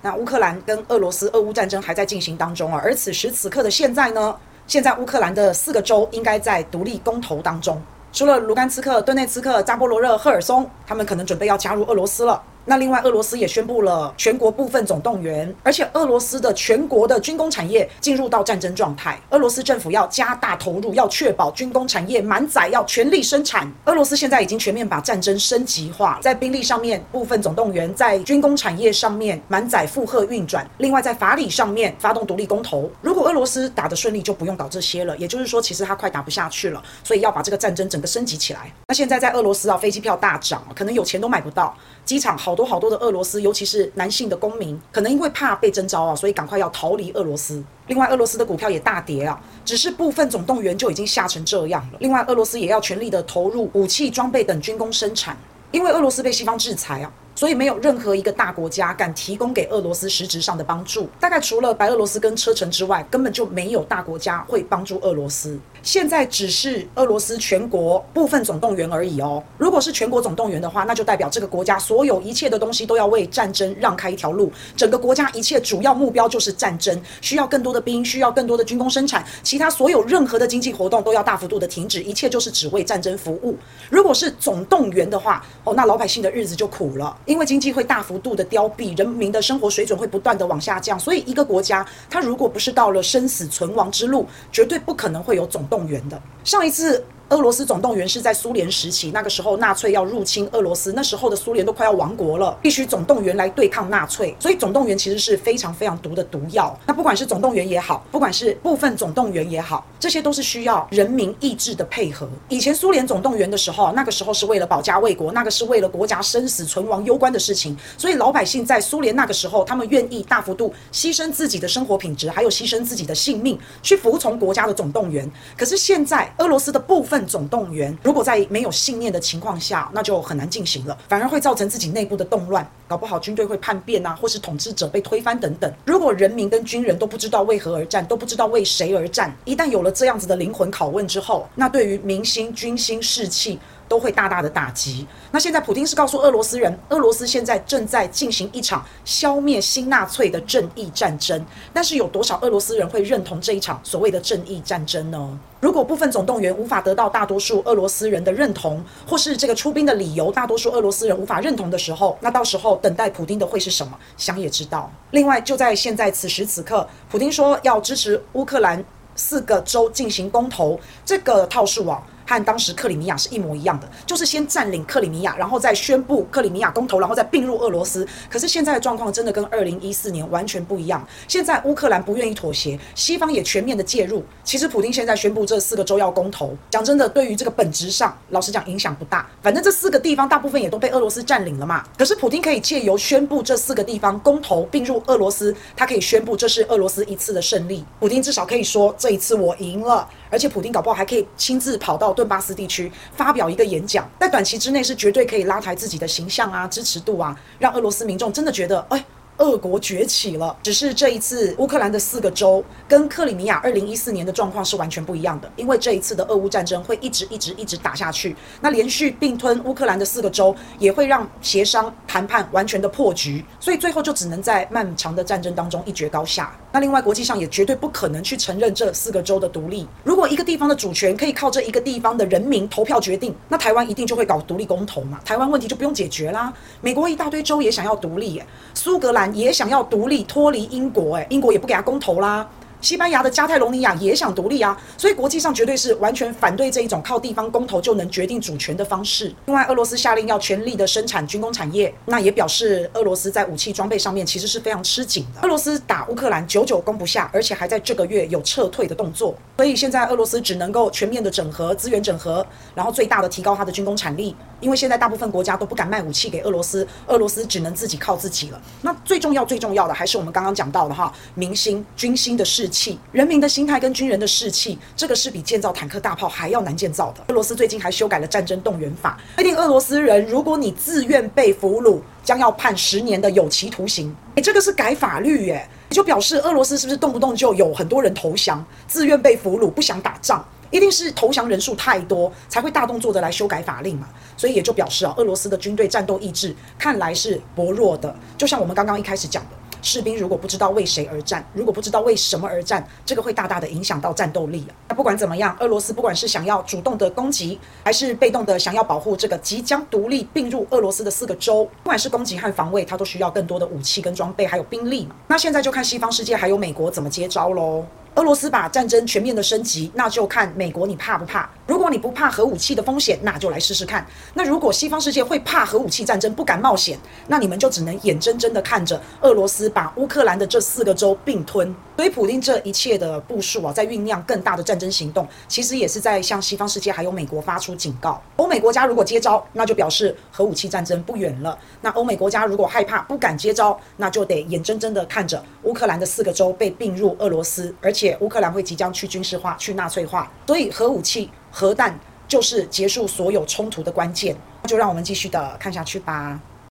[0.00, 4.34] 那乌克兰跟俄罗斯俄乌战争还在进行当中啊，而此时此刻的现在呢，
[4.66, 7.80] 现在乌克兰的四个州应该在独立公投当中，
[8.12, 12.42] 除了卢甘斯克、顿内茨克、扎波罗热、赫尔松，他们可能准备要加入俄罗斯了。
[12.68, 19.18] 那另外，俄罗斯也宣布了全国部分总动员，而且俄罗斯的全国的军工产业进入到战争状态。
[19.30, 23.66] 俄罗斯政府要加大投入，要确保军工产业满载，要全力生产。
[23.86, 30.68] 俄罗斯现在已经全面把战争升级化，在兵力上面部分总动员，在军工产业上面满载负荷运转。
[30.76, 32.90] 另外，在法理上面发动独立公投。
[33.00, 35.16] 如果俄罗斯打得顺利，就不用搞这些了。
[35.16, 38.70] 也就是说，其实他快打不下去了，所以要把这个战争整个升级起来。
[38.88, 41.74] 那现在在俄罗斯啊，飞机票大涨，可能有钱都买不到。
[42.04, 47.62] 机场好 多好多的俄罗斯，尤其是男性的公民，可能因为怕被征召啊，所以赶快要逃离俄罗斯。
[47.86, 51.98] 另外，俄罗斯的股票也大跌啊，只是部分总动员就已经吓成这样了。
[52.00, 55.36] 另外，俄罗斯也要全力的投入武器装备等军工生产，
[55.70, 61.08] 因为俄罗斯被西方制裁啊，所以没有任何一个大国家敢提供给俄罗斯实质上的帮助。
[61.20, 65.56] 大概除了白俄罗斯跟车臣之外，根本就没有大国家会帮助俄罗斯。
[65.88, 69.42] 现在只是俄罗斯全国部分总动员而已哦。
[69.56, 74.52] 如果是全国总动员的话，那就代表这个国家所有一切的东西都要为战争让开一条路。
[74.76, 83.56] 整个国家一切主要目标就是战争，需要更多的兵，需要更多的军工生产，其他所有任何的经济活动都要大幅度的停止，一切就是只为战争服务。
[83.88, 91.00] 如果是总动员的话，哦，那老百姓的日子就苦了，因为经济会大幅度的凋敝，人民的生活水准会不断的往下降。
[91.00, 96.20] 所以一个国家，它如果不是到了生死存亡之路，绝对不可能会有总动员的。
[96.44, 97.04] 上一次。
[97.30, 106.74] 俄罗斯总动员是在苏联时期，那个时候纳粹要入侵俄罗斯，那时候的苏联都快要亡国了，必须总动员来对抗纳粹，所以总动员其实是非常非常毒的毒药。
[106.86, 112.26] 那不管是总动员也好，不管是部分总动员也好，这些都是需要人民意志的配合。
[112.48, 125.30] 以前苏联总动员的时候，那个时候是为了保家卫国，那个是为了国家生死存亡攸关的事情，所以老百姓在苏联那个时候，他们愿意大幅度牺牲自己的生活品质，还有牺牲自己的性命，去服从国家的总动员。
[125.58, 135.72] 可是现在俄罗斯的部分总动员如果在没有信念的情况下，那就很难进行了，反而会造成自己内部的动乱，搞不好军队会叛变啊，或是统治者被推翻等等。
[135.84, 143.58] 如果人民跟军人都不知道为何而战，都不知道为谁而战，一旦有了这样子的灵魂拷问之后，那对于民心、军心、士气。
[143.88, 145.06] 都会大大的打击。
[145.30, 151.44] 那现在普丁是告诉俄罗斯人，俄罗斯现在正在进行一场消灭新纳粹的正义战争。
[151.72, 155.38] 但是有多少俄罗斯人会认同这一场所谓的正义战争呢？
[155.60, 163.98] 如果部分总动员无法得到大多数俄罗斯人的认同，或是这个出兵的理由大多数俄罗斯人无法认同的时候，那到时候等待普丁的会是什么？
[164.16, 164.88] 想也知道。
[165.10, 168.84] 另外，就在现在此时此刻，普丁说要支持乌克兰
[169.16, 172.00] 四个州进行公投，这个套数啊。
[172.28, 178.06] 和当时克里米亚是一模一样的，就是先占领克里米亚，然后再宣布克里米亚公投，然后再并入俄罗斯。
[178.28, 181.02] 可是现在的状况真的跟二零一四年完全不一样。
[181.26, 184.22] 现在乌克兰不愿意妥协，西方也全面的介入。
[184.44, 189.26] 其实普丁现在宣布这四个州要公投，讲真的，对于这个本质上，老实讲影响不大。
[189.42, 191.82] 反正这四个地方大部分也都被俄罗斯占领了嘛。
[191.96, 197.82] 可是普丁可以借由宣布这四个地方公投并入俄罗斯，他可以宣布这是俄罗斯一次的胜利。
[197.98, 200.06] 普丁至少可以说这一次我赢了。
[200.30, 209.04] 而且普丁搞不好还可以亲自跑到顿巴斯地区发表一个演讲，在短期之内是绝对可以拉抬自己的形象啊、支持度啊，让俄罗斯民众真的觉得，哎。
[209.38, 226.52] 俄国崛起了，只是这一次乌克兰的四个州跟克里米亚二零一四年的状况是完全不一样的，因为这一次的俄乌战争会一直一直一直打下去，那连续并吞乌克兰的四个州也会让协商谈判完全的破局，所以最后就只能在漫长的战争当中一决高下。
[226.72, 229.86] 那另外国际上也绝对不可能去承认这四个州的独立。
[230.02, 236.52] 如果一个地方的主权可以靠这一个地方的人民投票决定，那台湾一定就会搞独立公投嘛，台湾问题就不用解决啦。
[236.80, 239.27] 美国一大堆州也想要独立耶，苏格兰。
[239.34, 242.48] 也想要独立脱离英国，诶，英国也不给他公投啦。
[242.80, 249.34] 西班牙的加泰隆尼亚也想独立啊，所以国际上绝对是完全反对这一种靠地方公投就能决定主权的方式。
[249.46, 255.40] 另外，俄罗斯下令要全力的生产军工产业，那也表示俄罗斯在武器装备上面其实是非常吃紧的。
[255.42, 262.46] 俄罗斯打乌克兰久久攻不下，而且还在这个月有撤退的动作，所以现在俄罗斯只能够全面的整合资源整合，
[262.76, 264.36] 然后最大的提高它的军工产力。
[264.60, 268.60] 因为现在大部分国家都不敢卖武器给俄罗斯，俄罗斯只能自己靠自己了。
[268.82, 277.22] 那最重要、最重要的还是我们刚刚讲到的哈，民心、军心的士气，人民的心态跟军人的士气，这个是比建造坦克大炮还要难建造的。
[277.28, 284.14] 俄罗斯最近还修改了战争动员法，规定俄罗斯人如果你自愿被俘虏，将要判十年的有期徒刑。
[284.34, 290.44] 诶，这个是改法律耶，就表示俄罗斯是不是动不动就有很多人投降，自愿被俘虏，不想打仗？
[290.70, 298.14] 一定是投降人数太多，才会大动作的来修改法令嘛，所以也就表示啊，俄罗斯的军队战斗意志看来是薄弱的。
[298.36, 299.50] 就像我们刚刚一开始讲的，
[299.80, 304.72] 士兵如果不知道为谁而战，如果不知道为什么而战，这个会大大的影响到战斗力啊。
[304.88, 315.14] 那不管怎么样，俄罗斯不管是想要主动的攻击，还是被动的想要保护这个即将独立并入俄罗斯的四个州，不管是攻击和防卫，它都需要更多的武器跟装备，还有兵力嘛。
[315.28, 317.84] 那现在就看西方世界还有美国怎么接招喽。
[318.14, 321.48] 俄罗斯把战争全面的升级，那就看美国你怕不怕。
[321.66, 324.04] 如果你不怕核武器的风险，那就来试试看。
[324.34, 331.72] 那如果西方世界会怕核武器战争，不敢冒险，那你们就只能眼睁睁的看着俄罗斯把乌克兰的这四个州并吞。
[331.96, 338.20] 所以，普京这一切的部署啊，在酝酿更大的战争行动，其实也是在向西方世界还有美国发出警告。
[338.36, 341.56] 欧美国家如果接招，那就表示核武器战争不远了。
[341.82, 347.97] 那欧美国家如果害怕，不敢接招，那就得眼睁睁的看着乌克兰的四个州被并入俄罗斯，而且。
[347.98, 351.98] 且乌克兰会即将去军事化、去纳粹化，所以核武器、核弹
[352.28, 354.36] 就是结束所有冲突的关键。
[354.62, 356.40] 那就让我们继续的看下去吧。